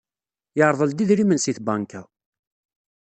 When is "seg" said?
1.41-1.55